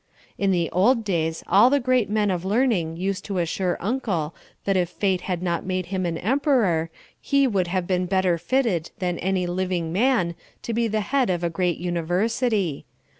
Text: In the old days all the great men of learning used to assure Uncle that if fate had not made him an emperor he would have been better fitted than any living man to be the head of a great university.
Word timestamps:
In 0.35 0.49
the 0.49 0.67
old 0.71 1.03
days 1.03 1.43
all 1.45 1.69
the 1.69 1.79
great 1.79 2.09
men 2.09 2.31
of 2.31 2.43
learning 2.43 2.97
used 2.97 3.23
to 3.25 3.37
assure 3.37 3.77
Uncle 3.79 4.33
that 4.65 4.75
if 4.75 4.89
fate 4.89 5.21
had 5.21 5.43
not 5.43 5.63
made 5.63 5.85
him 5.93 6.07
an 6.07 6.17
emperor 6.17 6.89
he 7.21 7.45
would 7.45 7.67
have 7.67 7.85
been 7.85 8.07
better 8.07 8.39
fitted 8.39 8.89
than 8.97 9.19
any 9.19 9.45
living 9.45 9.93
man 9.93 10.33
to 10.63 10.73
be 10.73 10.87
the 10.87 11.01
head 11.01 11.29
of 11.29 11.43
a 11.43 11.51
great 11.51 11.77
university. 11.77 12.83